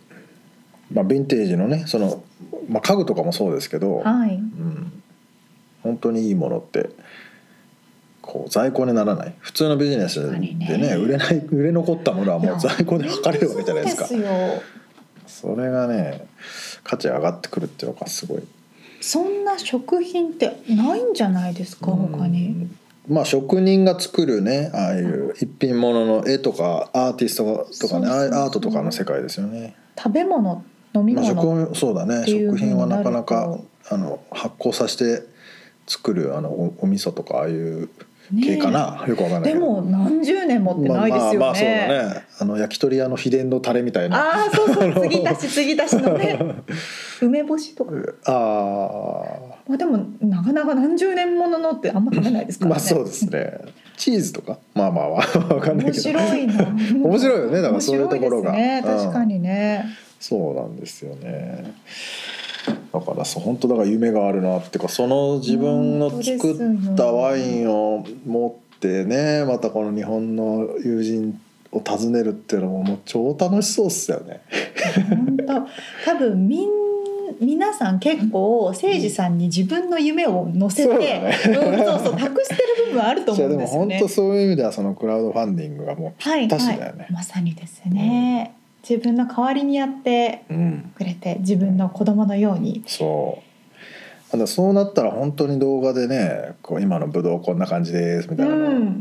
[0.91, 2.23] まあ、ヴィンテージのねその、
[2.67, 4.35] まあ、家具とかもそうですけど、はい。
[4.35, 5.03] うん、
[5.83, 6.89] 本当にいいものって
[8.21, 9.35] こう在庫にならない。
[9.39, 10.95] 普通のビジネスでねね。
[10.95, 14.07] 売れない売れ残ったものはもう在庫で測れるわけじゃないですか。
[15.27, 16.27] それがね
[16.83, 18.43] 価値上がってくるっていうのがすごい。
[18.99, 22.67] そんな食品ってないんじゃないですか他に。
[23.07, 28.09] まあ職人が作るねああいう一品物の絵とかアーティストとかねそうそうそう。
[28.09, 29.75] ああいうアートとかの世界ですよね。
[29.97, 31.25] 食べ物飲みまあ、
[31.75, 32.25] そうだね。
[32.25, 35.25] 食品はなかなかあの発酵させて
[35.85, 37.89] 作るあのおお味噌とかああいうね
[38.41, 39.53] 系かな、よくわかんない。
[39.53, 41.39] でも何十年もってないですよね。
[41.39, 42.25] まあまあまあそうだね。
[42.39, 44.17] あの焼き鳥屋の秘伝のタレみたいな。
[44.17, 44.93] ああそうそう。
[45.01, 46.39] 継ぎ足し継ぎ足しのね。
[47.21, 47.93] 梅干しとか。
[48.25, 52.81] あまあでもなかなか何十年もののってあんま食べないですからね。
[52.81, 53.59] ー まあそうですね。
[53.95, 54.57] チーズとか？
[54.73, 55.93] まあまあ わかんない面けど。
[55.93, 56.65] 白いな。
[56.65, 57.61] 面白いよね。
[57.61, 58.51] だからそういうところが。
[58.51, 58.97] ね、うん。
[58.97, 59.85] 確かにね。
[60.19, 61.75] そうなんですよね
[62.93, 71.39] だからそう本当だから夢があるなっていうかその自分の作ったワインを持ってねまたこの日本の友人
[71.71, 74.41] を訪ねるっていうのももう超楽しそうっすよね。
[75.09, 76.87] 本当多分みん
[77.39, 84.13] 皆さん結構誠司さんに自分の夢を乗せて、そうそうそう託してる部分あると思うんですよね本当。
[84.13, 88.55] そういう意味ではそのクラウドファンディングがもはい確かはだよねい、まさにですね。
[88.87, 92.83] 自分の代わりにやってう、うん、くれて自分の子供のように。
[92.85, 94.31] そう。
[94.31, 98.91] ただそうなったら本当に動画でねこう今のブドウこんな感じですみうたいなの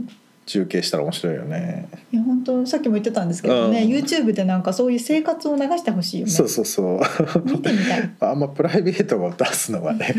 [0.46, 3.90] 中継したら面白いよね、いや本当さっきも言ってたんですけどね、うん。
[3.90, 6.32] YouTube でなんかそういう生活を流してほしいよね。
[6.32, 7.00] そうそうそう。
[7.44, 8.10] 見てみたい。
[8.20, 10.14] あんまプライベートを出すのはね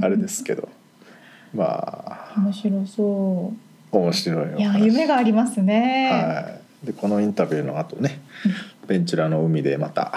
[0.00, 0.68] あれですけど。
[1.52, 2.34] まあ。
[2.36, 3.52] 面白そ
[3.90, 4.60] 面白い。
[4.60, 6.10] いや話夢がありますね。
[6.12, 8.20] はい、でこのインタビューの後ね
[8.88, 10.12] ベンチュラの海でまた。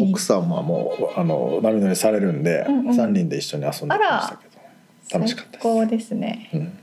[0.00, 2.88] 奥さんはもうあの波乗りされるんで、うんうん。
[2.88, 5.18] 3人で一緒に遊んできましたけど。
[5.18, 5.62] 楽しかったです。
[5.62, 6.50] 最高ですね。
[6.54, 6.78] うん、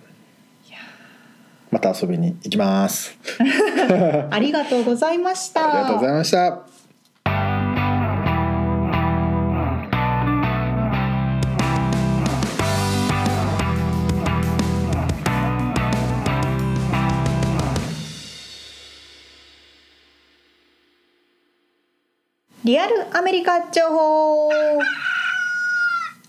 [1.72, 3.18] また遊びに行きます。
[4.30, 5.74] ありがとうございました。
[5.74, 6.75] ありがとうございました
[22.66, 24.50] リアルアメリカ情報。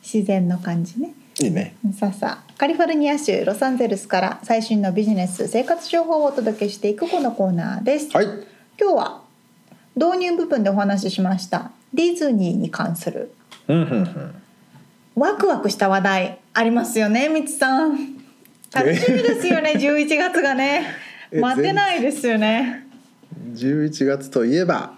[0.02, 1.14] 自然の感じね。
[1.40, 1.74] いいね。
[1.98, 8.14] さあさあカリフォルニア州ロサンゼルスから最新のビジネス生活情報をお届けしていくこのコーナーです。
[8.14, 8.26] はい。
[8.78, 9.22] 今日は
[9.94, 11.70] 導入部分でお話ししました。
[11.94, 13.32] ディズニーに関する。
[13.68, 14.34] うんうんうん
[15.14, 17.96] ワクワクした話題ありますよねみつさん。
[18.74, 20.84] 楽しみですよね11月がね。
[21.32, 22.86] え待てないですよね。
[23.54, 24.92] 11月といえば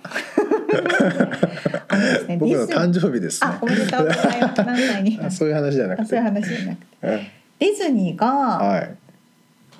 [2.28, 3.50] ね僕の誕生日ですね。
[3.50, 4.64] あおめでとうございます。
[4.64, 6.02] 何歳にあそういう話じゃなくて。
[6.02, 6.86] あそういう話じゃなくて。
[7.02, 7.20] うん。
[7.58, 8.94] ディズニーがはい。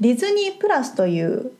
[0.01, 1.53] ディズニープラスという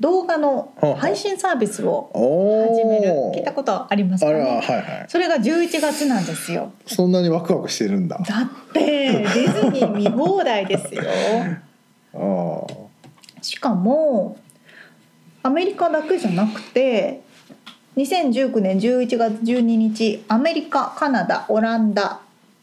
[0.00, 3.12] 動画の配信サービスをお始める。
[3.12, 5.04] お聞いたことありますかあらはいねはい。
[5.08, 6.72] それが11月なんですよ。
[6.86, 8.18] そんなにワクワクしてるんだ。
[8.18, 11.02] だってディズニー見放題ですよ。
[13.42, 14.36] しかも
[15.42, 17.21] アメリカだけじゃなくて
[17.96, 22.20] 2019年11月12日アメリカカナダオランダ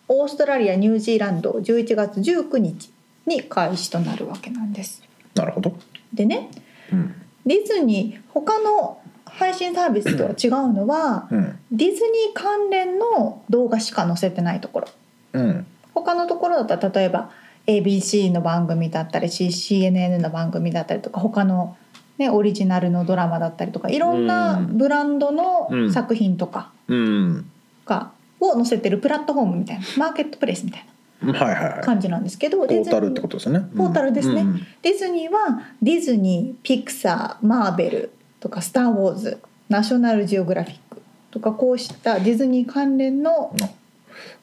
[0.08, 2.92] オーストラリアニュージーランド11月19日
[3.28, 5.04] に開始となるわけなんです。
[5.36, 5.78] なるほど、
[6.12, 6.50] でね
[6.92, 7.14] うん。
[7.46, 11.60] ディズニー他の配信サービスとは違うのはうん。
[11.72, 12.02] ディズニー
[12.34, 14.88] 関連の動画しか載せてないところ。
[15.34, 15.66] うん。
[15.94, 17.30] 他のところだったら例えば
[17.68, 21.78] ABC の番組だったり CNN の番組だったりとか他の、
[22.20, 24.78] ね、オリジナルのドラマだったりとかいろんなうん。
[24.78, 25.92] ブランドのうん。
[25.92, 27.50] 作品とかうん。
[27.86, 30.86] が、を載せてるプラットフォームみたいなマーケットプレイスみたい
[31.22, 31.84] はいはいはない。
[31.84, 33.62] 感じなんですけど、ポディズニータルってことですね。
[33.76, 34.42] ポータルですね。
[34.42, 34.62] うん。
[34.82, 41.02] ディズニーはディズニーピクサーマーベルとか「スター・ウォーズ」ナショナルジオグラフィック
[41.32, 43.54] とかこうしたディズニー関連の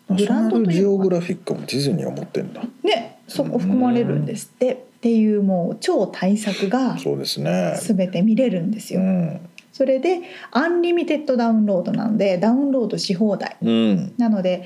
[0.09, 2.63] ナショナルジオグララフィックもディズニーを持ってんだ。
[2.85, 4.87] ねそこ含まれるんですって。
[4.97, 7.79] っていうもう超大作がそうですね。
[7.81, 9.01] 全て見れるんですよ。
[9.01, 9.41] うん。
[9.73, 13.57] それでアンリミテッドダウンロードなのでダウンロードし放題。
[13.63, 14.15] うん。
[14.17, 14.65] なので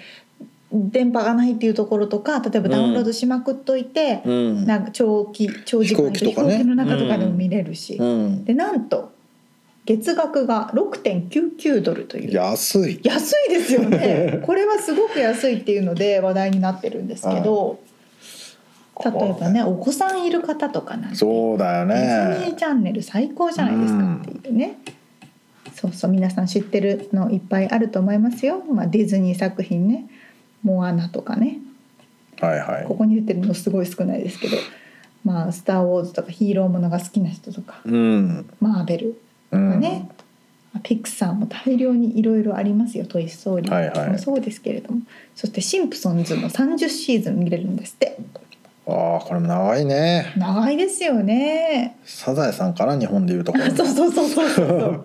[0.72, 4.66] 電波がないっていうところとか例えばダウンロードしまくっといて、うん。
[4.66, 8.44] なんか長期長時間飛行機の中とかでも見れるし、うん。
[8.44, 9.12] でなんと
[9.84, 12.32] 月額が6.99ドルという。
[12.32, 13.00] 安い。
[13.02, 14.40] 安いですよね。
[14.46, 17.80] これはすごく安いっていうので話題になってるんですけど、
[19.04, 24.78] 例えばねお子さんいる方とかなんてそうだよディズニーねチャンネル最高じゃないですかっていうね、
[25.74, 30.06] そうそう皆さん知ってるのいっぱいあると思いますよ、まあ、ディズニー作品ね
[30.62, 31.58] 「モアナ」とかね。
[32.40, 32.84] はいはい。
[32.86, 34.56] ここに出てるのすごい少ないですけど
[35.24, 37.80] 「まあ、スター・ウォーズ」とかヒーローものが好きな人とか。
[37.84, 38.46] うん。
[38.60, 39.12] マーベルう
[39.50, 39.80] とかん。
[39.80, 40.08] ね、
[40.72, 45.00] まあピクサーも大量にいろいろありますよ「トイ・ストーリはいはいー」もそうですけれども、
[45.34, 48.18] そして「シンプソンズ」の30シーズン見れるんですって
[48.90, 50.32] ああこれも長いね。
[50.36, 51.96] 長いですよね。
[52.04, 53.64] サザエさんかな日本でいうところ。
[53.66, 55.04] の そうそうそうそうそう。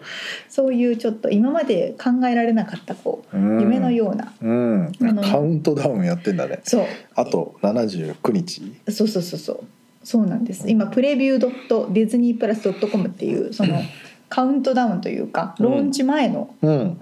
[0.50, 3.62] そういうちょっと今まで考えられなかったこううん。
[3.62, 4.92] 夢のようなうん。
[5.02, 6.60] あのカウントダウンやってんだね。
[6.64, 6.86] そう。
[7.16, 8.74] あと79日。
[8.90, 9.60] そうそうそうそう。
[10.04, 10.70] そうなんです。
[10.70, 13.82] 今プレビュードットディズニープラスドットコムっていうその
[14.30, 17.02] カウントダウンというかローンチ前のうん。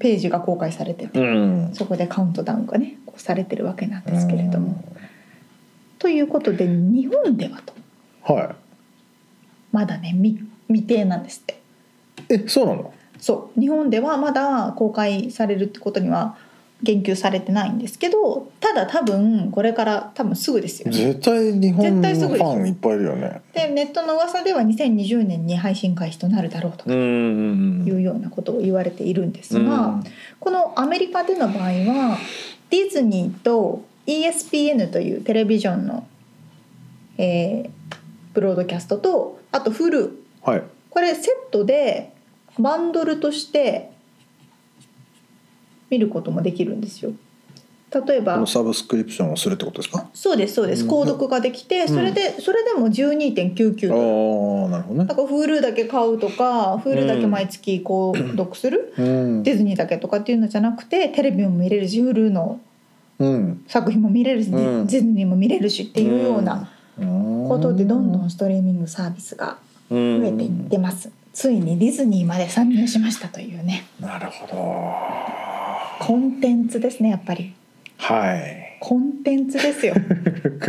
[0.00, 1.70] ページが公開されてて、うん。
[1.72, 4.82] そこでカウントダウンがねこうされてるわけなんですけれども。
[6.04, 7.72] ということで日本ではと。
[8.30, 8.56] は
[9.72, 10.38] まだね未
[10.68, 11.54] 未定なんですって。
[11.54, 11.56] い
[12.28, 12.92] えそうなの？
[13.18, 13.58] そう。
[13.58, 16.36] 日本ではまだ公開されるってことには
[16.82, 20.90] 言及されてないんですけどただ多分これから多分すぐですよ。
[20.90, 21.14] ね。
[21.14, 23.40] 絶対日本絶対すぐですァンいっぱいいるよね。
[23.54, 27.86] でネットの噂では2020年に配信開始となるだろうとかん。
[27.86, 30.04] いうようなことを言われているんですが、うん。
[30.38, 32.18] このアメリカでの場合は
[32.68, 36.06] ディズニーと ESPN というテレビジョンの、
[37.18, 37.70] えー
[38.34, 40.10] ブロードキャストとあと Hulu
[40.42, 40.62] はい。
[40.90, 42.12] これセットで
[42.58, 43.90] バンドルとして
[45.88, 47.12] 見ることもできるんですよ。
[48.08, 50.08] 例えばサブスクリプションをするってことですか？
[50.12, 50.82] そうですそうです。
[50.82, 50.90] うん。
[50.90, 54.00] 購読ができてそれで、それでも12.99ドル
[54.64, 55.06] ああなるほどね。
[55.06, 59.42] だから Hulu だけ買うとか Hulu だけ毎月購読する、うん。
[59.44, 62.73] ディズニーだけとかっていうのじゃなくてテレビも見れるし Hulu のうん
[63.68, 64.86] 作品も見れるし、うん。
[64.86, 69.58] ディズニーも見れるしっていうようなこことでどんどんストリーミングサービスが
[69.90, 73.84] 増増えていってます、ついにディズニーまで参入しましたというね。
[74.00, 74.54] なるほど。
[76.06, 77.54] コンテンツですねやっぱり。
[77.98, 78.64] はい。
[78.80, 79.94] コンテンツですよ。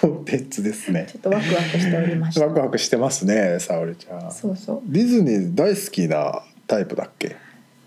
[0.00, 1.06] コンテンツですね。
[1.08, 2.46] ちょっとワクワクしておりました。
[2.46, 4.32] ワクワクしてますね沙織ちゃん。
[4.32, 4.80] そうそう。
[4.86, 7.36] ディズニー大好きなタイプだっけ？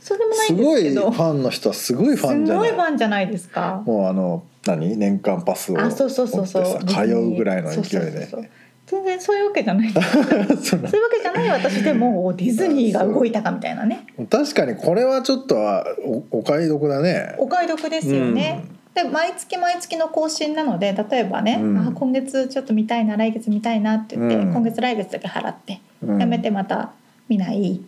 [0.01, 2.69] そうでもないすごいファンの人はすごいファンじゃない？
[2.69, 3.83] すごいファンじゃないですか。
[3.85, 4.97] もうあの何？
[4.97, 6.65] 年間パスをそうそうそうそう。
[6.65, 8.49] さ通うぐらいの勢いそうそうでそうそう。
[8.87, 9.89] 全然そういうわけじゃない。
[9.93, 14.05] そういうわけじゃない私でもおディズニーが動いたかみたいなね。
[14.29, 17.35] 確かにこれはちょっとはおお買い得だね。
[17.37, 21.77] お買い得ですよね、で毎月毎月の更新なので例えばね、うん。
[21.77, 24.51] あ今月ちょっと見たいな来月見たいなって言って、うん。
[24.51, 26.19] 今月来月だけ払って、うん。
[26.19, 26.91] やめてまた
[27.29, 27.79] 見ない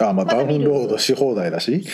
[0.00, 1.84] あまあダウンロードし放題だし。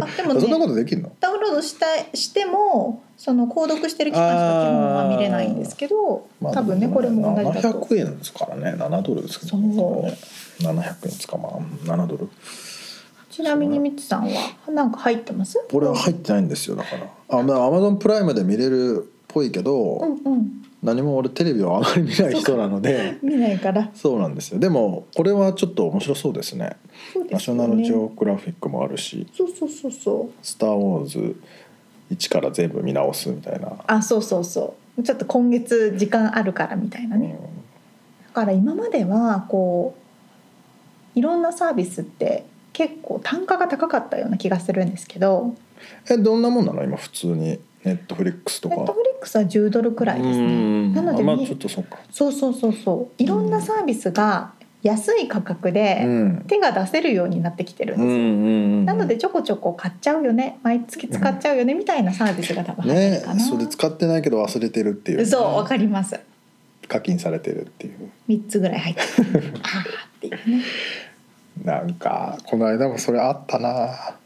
[0.00, 1.12] あでもそんなこねとできるの？
[1.20, 1.86] ダウンロードした
[2.16, 7.80] してもその購読してる期間しか基本は見れないんですけど、まあ多分ねこれも同じだと。
[7.80, 9.74] 700円ですからね7ドルですけどね。
[9.74, 10.04] そ
[10.60, 10.62] う。
[10.62, 12.28] 700円ですかまあ7ドル。
[13.30, 15.58] ちなみにみつさんはなんか入ってます？
[15.72, 17.38] 俺は入ってないんですよだから。
[17.38, 23.18] あまあアマゾンプライムで見れるっぽいけど、うんうん何も俺テレビをあまり見ない人なので。
[23.22, 23.90] 見ないから。
[23.94, 24.60] そうなんですよ。
[24.60, 26.76] でもこれはちょっと面白そうですね。
[27.12, 29.26] そうですよナショナルジねオグラフィックもあるし。
[29.36, 31.36] そうそうそうそう「スター・ウォーズ」
[32.10, 35.02] 一から全部見直すみたいな、あそうそうそう。
[35.02, 37.36] ちょっと今月時間あるからみたいなね、
[38.26, 39.94] だから今まではこ
[41.16, 42.44] ういろんなサービスって
[42.74, 45.54] 結構単価が高かったような気がするんですけど。
[46.10, 46.84] えどんなもんなの？
[46.84, 48.76] 今普通にネットフリックスとか。
[48.76, 50.88] ネットフリックスは10ドルくらいですね。
[50.88, 51.98] なのであまあみちょっとそうか。
[52.10, 53.22] そうそうそうそう。
[53.22, 56.44] いろんなサービスが安い価格うでん。
[56.46, 58.26] 手が出せるようになってきてるんうんですよ、う
[58.82, 58.84] ん。
[58.84, 60.58] なのでちょこちょこ買っちゃうよね。
[60.62, 61.74] 毎月使っちゃうよね。
[61.74, 66.18] みたいなサービスが多分入ってねるかな、それ使ってないけど忘れてるっていうね、そうわかります。
[66.88, 68.10] 課金されてるっていう。
[68.28, 69.00] 3つぐらい入って
[69.38, 69.52] る。
[69.62, 69.84] ああ
[70.16, 70.62] っていうね。
[71.64, 74.16] なんかこの間もそれあったな。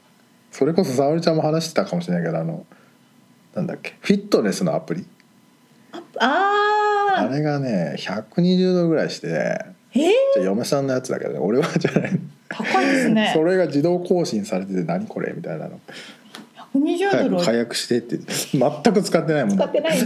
[0.51, 2.67] それこそ沙織ちゃんも話してたかもしれないけどあの
[3.59, 3.95] なんだっけ？
[4.01, 5.05] フィットネスのアプリ。
[6.21, 6.55] あ
[7.17, 10.01] ああれがね120ドルぐらいしてえー、
[10.35, 13.33] じゃあ嫁さんのやつだけどね俺はじゃない、高いですね。
[13.35, 15.81] それが自動更新されてて何これみたいなの。
[16.75, 18.19] 120ドルを早くしてって。
[18.19, 19.99] 全く使ってないもん使ってない。
[19.99, 20.05] っ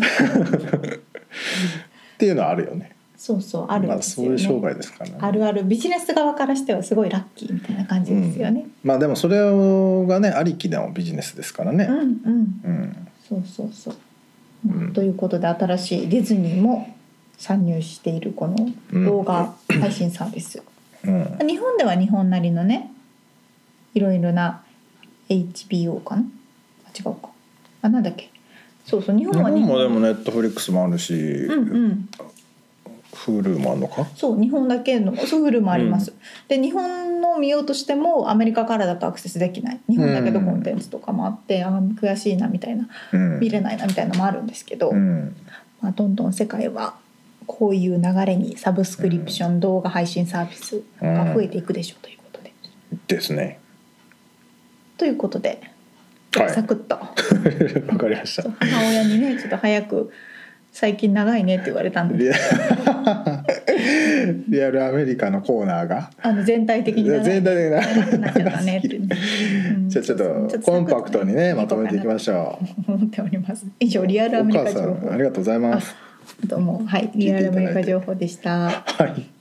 [2.18, 2.92] ていうのはあるよね。
[3.16, 5.16] そうそうあるんまあそういう商売ですからね。
[5.20, 5.64] あるある。
[5.64, 11.86] ビジネス側からしてはすごいラッキーみたいな感じですよね、まあでもそれがねありきのビジネスですからね。
[11.88, 12.06] うん、うん。
[12.64, 13.94] うんそうそうそう、
[14.68, 14.92] うん。
[14.92, 16.94] ということで新しいディズニーも
[17.38, 18.68] 参入しているこの
[19.04, 20.62] 動画配信サービス、
[21.04, 21.38] うん。
[21.46, 22.92] 日本では日本なりのね
[23.94, 24.62] いろいろな
[25.28, 26.24] HBO かな？
[26.86, 27.30] あ違うか。
[27.80, 28.30] あなんだっけ？
[28.84, 29.42] そうそう日日本。
[29.42, 32.08] は本もでもネットフリックスもあるし、うんうん、
[33.12, 34.06] Hulu もあるのか？
[34.14, 36.12] そう日本だけのソフルもあります、
[36.48, 39.80] で日本の見ようとしてもアメリカからだとアクセスできない。
[39.88, 43.40] 日本だけどうんコンテンツとかもあって、あー悔しいなみたいなうん。
[43.40, 45.34] 見れないなみたいなのもあるんですけど、うん。
[45.80, 46.96] まあ、どんどん世界は
[47.46, 52.52] こういう流れにサブスクリプション動画配信サービスが増えていくでしょうということで。
[53.06, 53.58] ですね。
[54.98, 55.60] ということで、
[56.36, 56.94] はいサクッと。
[57.92, 58.50] わかりました。
[58.58, 60.10] 母親にねちょっと早く
[60.72, 62.32] 最近長いねって言われたんで
[64.48, 66.10] リアルアメリカのコーナーが。
[66.22, 68.78] あの全体的に全体的な長くなっちゃったね。
[68.78, 69.88] って、うん。
[69.88, 72.58] じゃあちょっとコンパクトにねまとめていきましょ
[72.88, 72.92] う。
[72.92, 73.66] 思っております。
[73.80, 75.94] 以上リアルアおメリ母さんカ情報ありがとうございます。
[76.46, 76.84] どうも。
[76.86, 77.10] はい。
[77.14, 78.70] リアルアメリカ情報でした。
[78.70, 79.31] はい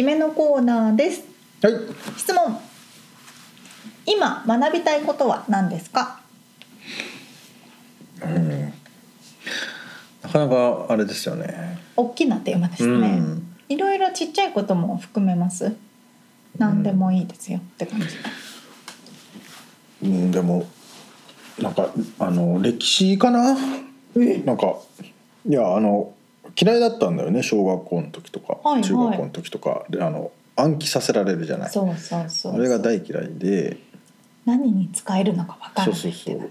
[0.00, 1.24] 締めのコーナーです。
[1.60, 1.74] はい。
[2.16, 2.58] 質問。
[4.06, 6.22] 今学びたいことは何ですか？
[8.22, 8.72] うん。
[10.22, 11.78] なかなかあれですよね。
[11.96, 13.56] 大きなテーマですね、うん。
[13.68, 15.76] いろいろちっちゃいことも含めます？
[16.56, 18.06] 何でもいいですよって感じ、
[20.02, 20.66] うん、でも
[21.58, 23.54] なんかあの歴史かな？
[24.46, 24.76] なんか
[25.46, 26.14] いやあの
[26.60, 28.82] 嫌いだったんだよね小学校の時とか、はいはい。
[28.82, 29.84] 中学校の時とか。
[29.90, 31.70] であの暗記させられるじゃない。
[31.70, 33.78] そうそうそうあれが大嫌いで。
[34.46, 36.50] 何に使えるのかわからないっていう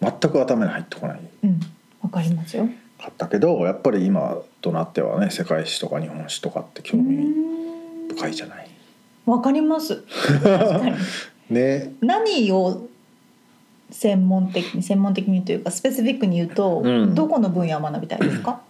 [0.00, 1.20] 全く頭に入ってこない。
[1.44, 1.60] うん。
[2.02, 2.68] わかりますよ。
[2.98, 8.08] かったけどやっぱり今となってはね世界史とか日本史とかって興う味ん。
[8.08, 8.68] 深いじゃない。
[9.26, 10.02] わかります。
[11.48, 11.92] ね。
[12.00, 12.86] 何を
[13.90, 17.14] 専門的に専門的にというかスペシフィックに言うと、うん。
[17.14, 18.60] どこの分野を学びたいですか、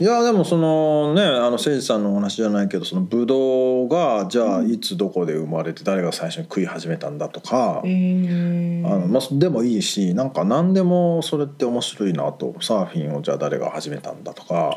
[0.00, 14.74] いやでもそのねあの誠司さんのお話じゃないけどそのブドウがじゃあいつどこで生まれて誰が最初に食い始めたんだとか、あのまあ、でもいいしなんか何でもそれって面白いなとサーフィンをじゃあ誰が始めたんだとか、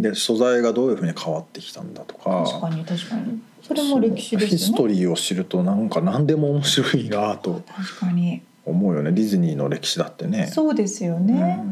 [0.00, 3.42] で素材がどういうふうに変わってきたんだとか確かに確かに。
[3.62, 8.42] それも歴史ですヒストリーを知るとなんか何でも面白いなと確かに。
[8.64, 9.10] 思うよね。
[9.10, 10.46] ディズニーの歴史だってね。
[10.46, 11.64] そうですよね、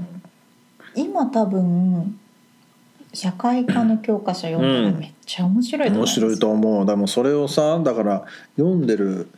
[1.01, 2.19] 今多分
[3.13, 6.87] 社会科の教科書読んだらめっちゃ面白いと思います、面白いと思う。
[6.87, 8.25] でもそれをさだから
[8.57, 9.29] 読んでる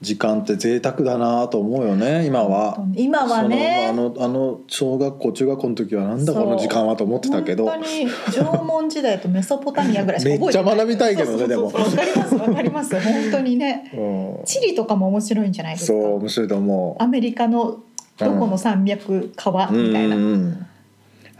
[0.00, 2.76] 時間って贅沢だなと思うよね今は。
[2.96, 3.86] 今はね。
[3.88, 7.66] あのあの小学校中学校の時はなんだこの時間はと思ってたけど。
[7.66, 10.86] 本当に縄文時代とメソポタミアぐらいしかめっちゃ覚えてない。
[10.86, 11.66] 学びたいけどねでも。
[11.66, 13.00] わかりますわかります。
[13.00, 13.90] 本当にね。
[13.94, 14.44] うん。
[14.44, 15.98] 地理とかも面白いんじゃないですか。
[15.98, 17.02] そう面白いと思う。
[17.02, 17.78] アメリカの
[18.18, 20.66] どこの山脈川みたいな、うんうんうん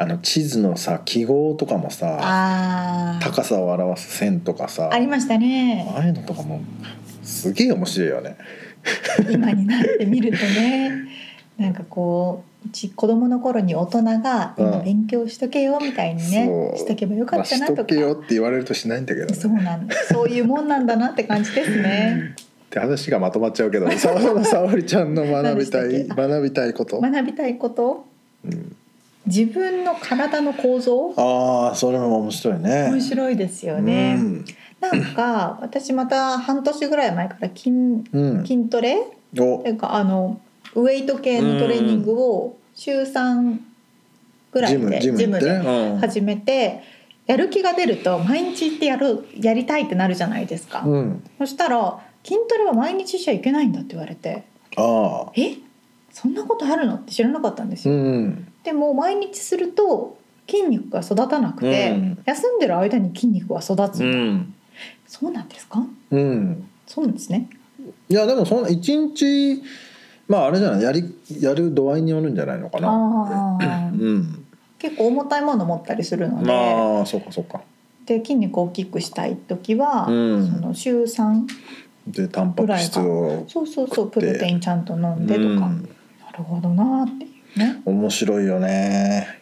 [0.02, 5.88] あの地図のさ記号とかもさ高さを表す線とかさありましたね。
[5.96, 6.60] ああいうのとかも
[7.22, 8.36] すげえ面白いよね。
[9.30, 10.90] 今になってみるとね
[11.56, 14.66] なんかこううち子供の頃に大人がうん。
[14.66, 16.78] 今勉強しとけよみたいにね、そう。
[16.78, 19.34] しとけばよかまあ、ったなとか、しとけよって言われるとしないんだけどね。
[19.34, 19.94] そうなんだ。
[20.10, 22.34] そういうもんなんだなって感じですね。
[22.38, 28.06] って話がまとまっちゃうけどさ沙織ちゃんの学びたい学びたいこと、学びたいこと？
[28.44, 28.76] うん、
[29.26, 31.14] 自分の体の構造？
[31.16, 32.90] ああそれも面白いね。
[32.90, 34.44] 面白いですよね、うん。
[34.80, 38.98] なんか私また半年ぐらい前から筋うん、筋トレ？
[39.38, 39.60] お。
[39.60, 40.40] っていうかあの
[40.74, 43.58] ウェイト系のトレーニングを週3
[44.50, 46.82] ぐらいでジムで始めて
[47.26, 54.44] やる気が出ると毎日行ってやるやりたいってなるじゃないですか、うん、そしたら筋トレは毎日しちゃいけないんだって言われて。
[54.76, 55.56] ああえ？
[56.10, 56.94] そんなことあるの？
[56.96, 62.18] って知らなかったんですうよ、んでも毎日すると筋肉が育たなくて、うん。
[62.24, 64.54] 休んでる間に筋肉が育つ、うん。
[65.06, 65.84] そうなんですか？
[66.10, 66.68] うん。
[66.86, 67.48] そうなんですね。
[68.08, 69.62] いやでもそんな一日
[70.28, 70.82] まああれじゃない？
[70.82, 72.88] やりやる度合いによるんじゃないのかな。
[72.88, 72.92] あ
[73.60, 74.44] あうん。
[74.78, 77.60] 結構重たいもの持ったりするので、まあそうかそうか。
[78.06, 80.46] で筋肉を大きくしたい時は、うん。
[80.46, 81.46] その週3
[82.06, 85.82] でタンパク質をそうそうそうプロテインちゃんと飲んでとか、うん。
[86.20, 87.26] なるほどなって
[87.84, 89.38] 面白いよね。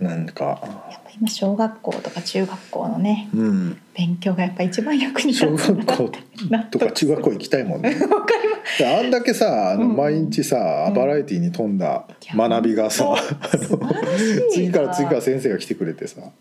[0.00, 0.60] なんか。
[0.90, 3.80] やっぱ今小学校とか中学校のねうん。
[3.94, 5.96] 勉強がやっぱ一番役に立小つんだな。
[5.96, 7.90] 学校とか中学校行きたいもんね。
[8.10, 8.86] わかります。
[8.86, 9.96] あんだけさあのうん。
[9.96, 10.94] 毎日さ、うん。
[10.94, 13.16] バラエティに富んだ学びがさ、いや
[13.58, 16.32] 素晴らしい次から次から先生が来てくれてさね。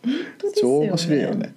[0.56, 1.54] 超面白いよね。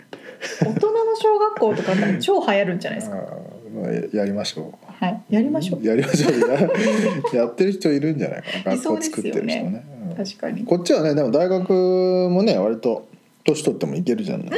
[0.60, 3.16] 大人の小学校とか超流行るんじゃないですか。
[4.12, 5.84] ややりましょはいやりましょうう。
[5.84, 7.34] やりましょう。
[7.36, 8.76] や やってる人いるんじゃないかな。
[8.76, 9.84] 学校作ってる人ね。
[10.08, 13.08] うん確かにこっちはねでも大学もね割と
[13.44, 14.50] 年取ってもいけるじゃない？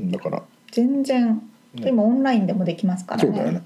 [0.00, 0.42] うんだから
[0.72, 1.40] 全然
[1.74, 3.62] ね今オンラインでもできますからねそうだよね。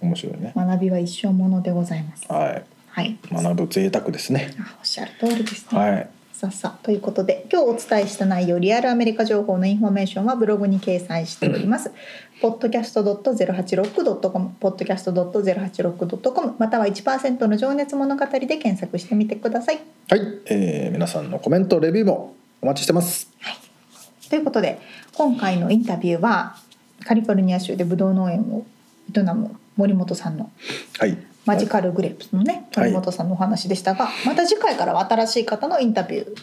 [0.00, 0.52] 面白いね。
[0.56, 2.62] 学びは一生ものでございますはい。
[2.88, 4.50] はい学ぶ贅沢ですね。
[4.58, 6.08] あおっしゃる通りですね、はい。
[6.32, 11.90] さあさあということで今日お伝えした内容リアルアメリカ情報のインフォメーションはブログに掲載しております
[12.40, 23.28] podcast.086.com podcast.086.com または1%の情熱物語で検索してみてくださいはい、えー皆さんのコメントレビューもお待ちしてます。
[24.28, 24.78] ということで
[25.14, 26.56] 今回のインタビューは
[27.04, 28.66] カリフォルニア州でブドウ農園を
[29.14, 30.50] 営む森本さんの
[30.98, 31.16] はい。
[31.46, 36.26] マジカルグレープスのねはい森本さんのお話でしたが、また次回からは新しい方のインタビュはい。
[36.26, 36.36] ーに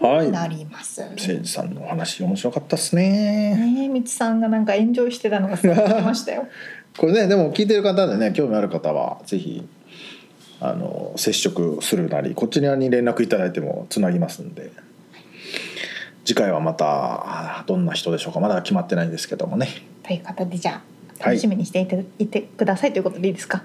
[0.00, 1.02] なります。
[1.02, 3.54] 誠司さんのお話面白かったですね。
[3.56, 5.56] ねえ、みつさんがなんかエンジョイしてたのが
[6.02, 6.46] ましたよ。
[6.96, 9.66] これねでも聞いてる方でね興味ある方はぜひ
[10.60, 14.70] あの接触するなりこちらに連絡いただいてもつなぎますんで
[16.24, 19.68] 次回はまたあどんな人でしょうかまだ決まってないですけどもね
[20.02, 20.74] ということでじゃあ
[21.24, 23.62] はい楽しみにしていて,、い、てくださいということでいいですか？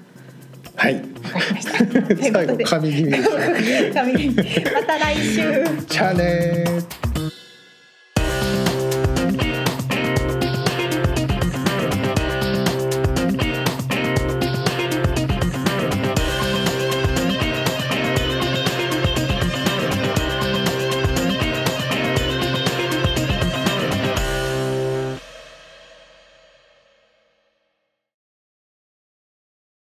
[0.76, 2.32] ははいわかりました。
[2.34, 5.42] 最後神気味でした神また来週。
[5.88, 7.15] じゃあねー